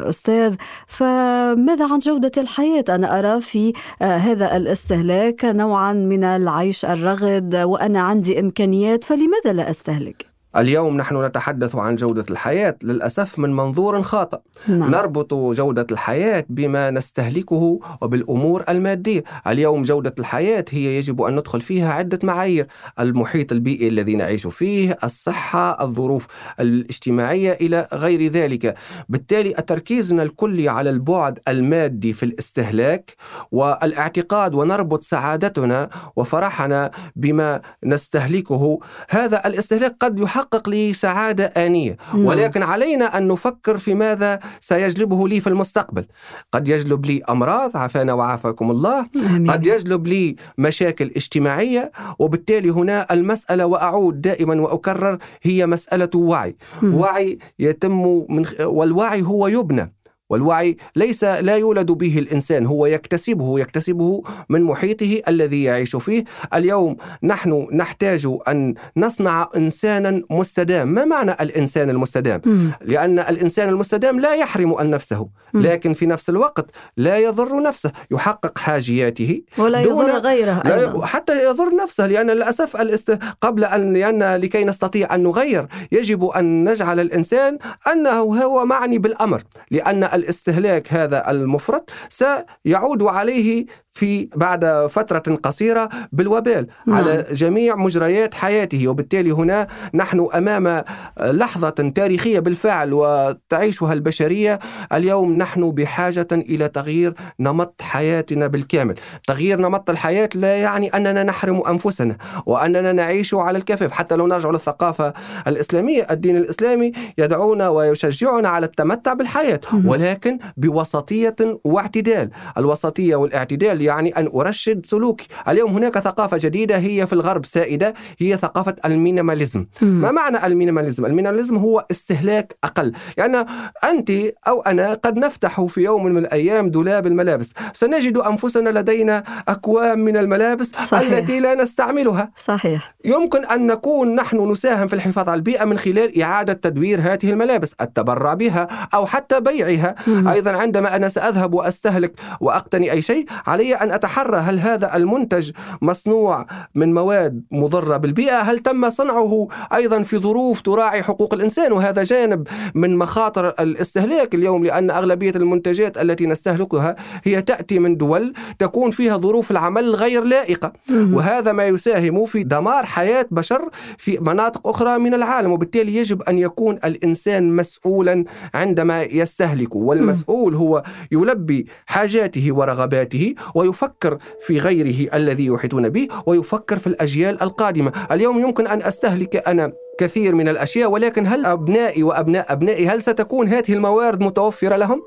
أستاذ 0.09 0.55
فماذا 0.87 1.87
عن 1.91 1.99
جودة 1.99 2.31
الحياة؟ 2.37 2.83
أنا 2.89 3.19
أرى 3.19 3.41
في 3.41 3.73
هذا 4.01 4.38
هذا 4.39 4.57
الاستهلاك 4.57 5.45
نوعا 5.45 5.93
من 5.93 6.23
العيش 6.23 6.85
الرغد 6.85 7.55
وأنا 7.55 7.99
عندي 7.99 8.39
إمكانيات 8.39 9.03
فلماذا 9.03 9.53
لا 9.53 9.69
أستهلك؟ 9.69 10.28
اليوم 10.57 10.97
نحن 10.97 11.25
نتحدث 11.25 11.75
عن 11.75 11.95
جودة 11.95 12.25
الحياة 12.29 12.75
للأسف 12.83 13.39
من 13.39 13.55
منظور 13.55 14.01
خاطئ. 14.01 14.37
نعم. 14.67 14.91
نربط 14.91 15.33
جودة 15.33 15.87
الحياة 15.91 16.45
بما 16.49 16.91
نستهلكه 16.91 17.79
وبالأمور 18.01 18.63
المادية. 18.69 19.23
اليوم 19.47 19.83
جودة 19.83 20.15
الحياة 20.19 20.65
هي 20.69 20.97
يجب 20.97 21.21
أن 21.21 21.35
ندخل 21.35 21.61
فيها 21.61 21.93
عدة 21.93 22.19
معايير. 22.23 22.67
المحيط 22.99 23.51
البيئي 23.51 23.87
الذي 23.87 24.15
نعيش 24.15 24.47
فيه 24.47 24.97
الصحة 25.03 25.83
الظروف 25.83 26.27
الاجتماعية 26.59 27.51
إلى 27.51 27.87
غير 27.93 28.31
ذلك. 28.31 28.75
بالتالي 29.09 29.53
تركيزنا 29.53 30.23
الكلي 30.23 30.69
على 30.69 30.89
البعد 30.89 31.39
المادي 31.47 32.13
في 32.13 32.23
الاستهلاك 32.23 33.15
والاعتقاد 33.51 34.55
ونربط 34.55 35.03
سعادتنا 35.03 35.89
وفرحنا 36.15 36.91
بما 37.15 37.61
نستهلكه. 37.83 38.79
هذا 39.09 39.47
الاستهلاك 39.47 39.95
قد 39.99 40.19
يحقق 40.19 40.38
يحقق 40.39 40.69
لي 40.69 40.93
سعادة 40.93 41.45
آنية. 41.45 41.97
نعم. 42.13 42.25
ولكن 42.25 42.63
علينا 42.63 43.17
أن 43.17 43.27
نفكر 43.27 43.77
في 43.77 43.93
ماذا 43.93 44.39
سيجلبه 44.59 45.27
لي 45.27 45.39
في 45.39 45.47
المستقبل. 45.47 46.05
قد 46.51 46.67
يجلب 46.67 47.05
لي 47.05 47.21
أمراض 47.29 47.77
عافانا 47.77 48.13
وعافاكم 48.13 48.71
الله. 48.71 49.05
أمين. 49.15 49.51
قد 49.51 49.65
يجلب 49.65 50.07
لي 50.07 50.35
مشاكل 50.57 51.05
اجتماعية 51.15 51.91
وبالتالي 52.19 52.69
هنا 52.69 53.13
المسألة 53.13 53.65
وأعود 53.65 54.21
دائما 54.21 54.61
وأكرر 54.61 55.17
هي 55.41 55.65
مسألة 55.67 56.09
وعي. 56.15 56.55
وعي 56.83 57.39
يتم 57.59 58.25
من 58.29 58.45
والوعي 58.59 59.21
هو 59.21 59.47
يبنى. 59.47 59.93
والوعي 60.29 60.77
ليس 60.95 61.23
لا 61.23 61.57
يولد 61.57 61.91
به 61.91 62.17
الإنسان 62.19 62.65
هو 62.65 62.85
يكتسبه 62.85 63.59
يكتسبه 63.59 64.23
من 64.49 64.63
محيطه 64.63 65.21
الذي 65.27 65.63
يعيش 65.63 65.95
فيه. 65.95 66.23
اليوم 66.53 66.97
نحن 67.23 67.67
نحتاج 67.73 68.27
أن 68.47 68.73
نصنع 68.97 69.49
إنسانا 69.55 70.21
مستدام. 70.29 70.87
ما 70.87 71.05
معنى 71.05 71.31
الإنسان 71.31 71.89
المستدام؟ 71.89 72.41
م. 72.45 72.69
لأن 72.81 73.19
الإنسان 73.19 73.69
المستدام 73.69 74.19
لا 74.19 74.35
يحرم 74.35 74.75
نفسه 74.81 75.27
لكن 75.53 75.93
في 75.93 76.05
نفس 76.05 76.29
الوقت 76.29 76.65
لا 76.97 77.17
يضر 77.17 77.61
نفسه. 77.61 77.91
يحقق 78.11 78.57
حاجياته 78.57 79.41
ولا 79.57 79.81
يضر 79.81 80.17
غيره 80.17 80.61
أيضا. 80.65 81.05
حتى 81.05 81.45
يضر 81.45 81.75
نفسه 81.75 82.07
لأن 82.07 82.29
للأسف 82.29 82.77
الاست... 82.77 83.19
قبل 83.41 83.63
ان 83.65 83.93
لأن 83.93 84.35
لكي 84.35 84.63
نستطيع 84.63 85.15
أن 85.15 85.23
نغير 85.23 85.67
يجب 85.91 86.25
أن 86.25 86.69
نجعل 86.69 86.99
الإنسان 86.99 87.57
أنه 87.91 88.19
هو 88.19 88.65
معني 88.65 88.97
بالأمر 88.97 89.43
لأن 89.71 90.03
الاستهلاك 90.19 90.93
هذا 90.93 91.31
المفرط 91.31 91.89
سيعود 92.09 93.03
عليه 93.03 93.65
في 93.99 94.29
بعد 94.35 94.87
فترة 94.89 95.35
قصيرة 95.35 95.89
بالوبال 96.11 96.67
نعم. 96.87 96.97
على 96.97 97.25
جميع 97.31 97.75
مجريات 97.75 98.33
حياته 98.33 98.87
وبالتالي 98.87 99.31
هنا 99.31 99.67
نحن 99.93 100.27
أمام 100.35 100.83
لحظة 101.21 101.69
تاريخية 101.69 102.39
بالفعل 102.39 102.93
وتعيشها 102.93 103.93
البشرية. 103.93 104.59
اليوم 104.93 105.35
نحن 105.35 105.71
بحاجة 105.71 106.27
إلى 106.31 106.67
تغيير 106.67 107.13
نمط 107.39 107.81
حياتنا 107.81 108.47
بالكامل. 108.47 108.95
تغيير 109.27 109.59
نمط 109.59 109.89
الحياة 109.89 110.29
لا 110.35 110.57
يعني 110.57 110.87
أننا 110.87 111.23
نحرم 111.23 111.61
أنفسنا 111.67 112.17
وأننا 112.45 112.91
نعيش 112.91 113.33
على 113.33 113.57
الكفاف. 113.57 113.91
حتى 113.91 114.15
لو 114.15 114.27
نرجع 114.27 114.49
للثقافة 114.49 115.13
الإسلامية 115.47 116.07
الدين 116.11 116.37
الإسلامي 116.37 116.91
يدعونا 117.17 117.69
ويشجعنا 117.69 118.49
على 118.49 118.65
التمتع 118.65 119.13
بالحياة 119.13 119.59
ولكن 119.85 120.39
بوسطية 120.57 121.35
واعتدال. 121.63 122.29
الوسطية 122.57 123.15
والاعتدال 123.15 123.81
يعني 123.89 124.17
أن 124.17 124.29
أرشد 124.35 124.85
سلوكي. 124.85 125.27
اليوم 125.47 125.75
هناك 125.75 125.99
ثقافة 125.99 126.37
جديدة 126.41 126.77
هي 126.77 127.07
في 127.07 127.13
الغرب 127.13 127.45
سائدة 127.45 127.93
هي 128.19 128.37
ثقافة 128.37 128.75
ال 128.85 128.92
minimalism. 128.92 129.65
ما 129.81 130.11
معنى 130.11 130.45
ال 130.45 130.50
minimalism؟ 130.50 131.05
ال 131.05 131.10
minimalism 131.10 131.57
هو 131.57 131.85
استهلاك 131.91 132.57
أقل. 132.63 132.91
يعني 133.17 133.45
أنت 133.83 134.11
أو 134.47 134.61
أنا 134.61 134.93
قد 134.93 135.17
نفتح 135.17 135.61
في 135.61 135.81
يوم 135.81 136.05
من 136.05 136.17
الأيام 136.17 136.69
دولاب 136.69 137.07
الملابس. 137.07 137.53
سنجد 137.73 138.17
أنفسنا 138.17 138.79
لدينا 138.79 139.23
أكوام 139.47 139.99
من 139.99 140.17
الملابس 140.17 140.71
صحيح. 140.71 141.11
التي 141.11 141.39
لا 141.39 141.55
نستعملها. 141.55 142.31
صحيح. 142.35 142.95
يمكن 143.05 143.45
أن 143.45 143.67
نكون 143.67 144.15
نحن 144.15 144.51
نساهم 144.51 144.87
في 144.87 144.93
الحفاظ 144.93 145.29
على 145.29 145.37
البيئة 145.37 145.65
من 145.65 145.77
خلال 145.77 146.21
إعادة 146.21 146.53
تدوير 146.53 146.99
هذه 147.01 147.29
الملابس 147.31 147.75
التبرع 147.81 148.33
بها 148.33 148.67
أو 148.93 149.05
حتى 149.05 149.39
بيعها. 149.39 149.95
مم. 150.07 150.27
أيضا 150.27 150.51
عندما 150.51 150.95
أنا 150.95 151.09
سأذهب 151.09 151.53
وأستهلك 151.53 152.13
وأقتني 152.39 152.91
أي 152.91 153.01
شيء 153.01 153.25
علي 153.47 153.68
أن 153.75 153.91
أتحرى. 153.91 154.37
هل 154.37 154.59
هذا 154.59 154.95
المنتج 154.95 155.51
مصنوع 155.81 156.45
من 156.75 156.93
مواد 156.93 157.43
مضرة 157.51 157.97
بالبيئة؟ 157.97 158.41
هل 158.41 158.59
تم 158.59 158.89
صنعه 158.89 159.47
أيضا 159.73 160.01
في 160.03 160.17
ظروف 160.17 160.61
تراعي 160.61 161.03
حقوق 161.03 161.33
الإنسان؟ 161.33 161.71
وهذا 161.71 162.03
جانب 162.03 162.47
من 162.75 162.97
مخاطر 162.97 163.49
الاستهلاك 163.49 164.35
اليوم 164.35 164.63
لأن 164.65 164.91
أغلبية 164.91 165.31
المنتجات 165.35 165.97
التي 165.97 166.25
نستهلكها 166.25 166.95
هي 167.23 167.41
تأتي 167.41 167.79
من 167.79 167.97
دول 167.97 168.33
تكون 168.59 168.91
فيها 168.91 169.17
ظروف 169.17 169.51
العمل 169.51 169.95
غير 169.95 170.23
لائقة. 170.23 170.73
وهذا 170.89 171.51
ما 171.51 171.65
يساهم 171.65 172.25
في 172.25 172.43
دمار 172.43 172.85
حياة 172.85 173.25
بشر 173.31 173.69
في 173.97 174.17
مناطق 174.21 174.67
أخرى 174.67 174.97
من 174.97 175.13
العالم 175.13 175.51
وبالتالي 175.51 175.95
يجب 175.95 176.21
أن 176.21 176.37
يكون 176.39 176.75
الإنسان 176.75 177.55
مسؤولا 177.55 178.25
عندما 178.53 179.03
يستهلك. 179.03 179.75
والمسؤول 179.75 180.55
هو 180.55 180.83
يلبي 181.11 181.67
حاجاته 181.85 182.51
ورغباته 182.51 183.35
ويفكر 183.59 184.17
في 184.41 184.57
غيره 184.57 185.15
الذي 185.15 185.45
يحيطون 185.45 185.89
به 185.89 186.07
ويفكر 186.25 186.77
في 186.77 186.87
الأجيال 186.87 187.41
القادمة 187.43 187.91
اليوم 188.11 188.39
يمكن 188.39 188.67
أن 188.67 188.81
أستهلك 188.83 189.47
أنا 189.47 189.71
كثير 189.99 190.35
من 190.35 190.47
الأشياء 190.47 190.91
ولكن 190.91 191.27
هل 191.27 191.45
أبنائي 191.45 192.03
وأبناء 192.03 192.53
أبنائي 192.53 192.87
هل 192.87 193.01
ستكون 193.01 193.47
هذه 193.47 193.73
الموارد 193.73 194.21
متوفرة 194.21 194.75
لهم؟ 194.75 195.01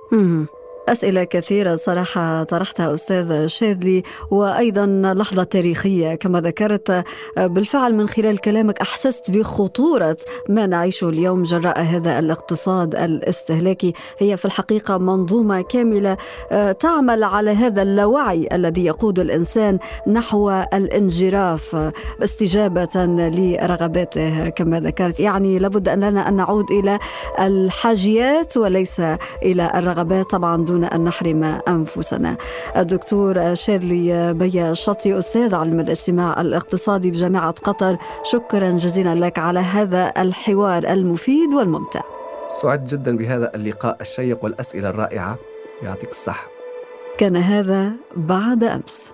أسئلة 0.88 1.24
كثيرة 1.24 1.76
صراحة 1.76 2.42
طرحتها 2.42 2.94
أستاذ 2.94 3.46
شاذلي 3.46 4.02
وأيضا 4.30 4.86
لحظة 5.16 5.42
تاريخية. 5.42 6.14
كما 6.14 6.40
ذكرت 6.40 7.04
بالفعل 7.36 7.94
من 7.94 8.08
خلال 8.08 8.38
كلامك 8.38 8.80
أحسست 8.80 9.30
بخطورة 9.30 10.16
ما 10.48 10.66
نعيشه 10.66 11.08
اليوم 11.08 11.42
جراء 11.42 11.80
هذا 11.80 12.18
الاقتصاد 12.18 12.94
الاستهلاكي. 12.94 13.92
هي 14.18 14.36
في 14.36 14.44
الحقيقة 14.44 14.98
منظومة 14.98 15.60
كاملة 15.60 16.16
آه، 16.52 16.72
تعمل 16.72 17.24
على 17.24 17.50
هذا 17.50 17.82
اللاوعي 17.82 18.48
الذي 18.52 18.84
يقود 18.84 19.18
الإنسان 19.18 19.78
نحو 20.06 20.50
الانجراف 20.50 21.92
استجابة 22.22 23.04
لرغباته 23.06 24.48
كما 24.48 24.80
ذكرت. 24.80 25.20
يعني 25.20 25.58
لابد 25.58 25.88
أن 25.88 26.04
لنا 26.04 26.28
أن 26.28 26.36
نعود 26.36 26.70
إلى 26.70 26.98
الحاجيات 27.40 28.56
وليس 28.56 29.00
إلى 29.42 29.72
الرغبات. 29.74 30.30
طبعا 30.30 30.71
دون 30.72 30.84
أن 30.84 31.04
نحرم 31.04 31.44
أنفسنا. 31.68 32.36
الدكتور 32.76 33.54
شادلي 33.54 34.32
بيا 34.32 34.74
شطي 34.74 35.18
أستاذ 35.18 35.54
علم 35.54 35.80
الاجتماع 35.80 36.40
الاقتصادي 36.40 37.10
بجامعة 37.10 37.50
قطر. 37.50 37.96
شكرا 38.30 38.70
جزيلا 38.70 39.14
لك 39.14 39.38
على 39.38 39.60
هذا 39.60 40.12
الحوار 40.18 40.82
المفيد 40.84 41.54
والممتع. 41.54 42.00
سعدت 42.62 42.94
جدا 42.94 43.16
بهذا 43.16 43.54
اللقاء 43.54 43.96
الشيق 44.00 44.44
والأسئلة 44.44 44.90
الرائعة. 44.90 45.36
يعطيك 45.82 46.10
الصحة. 46.10 46.46
كان 47.18 47.36
هذا 47.36 47.92
بعد 48.16 48.64
أمس. 48.64 49.12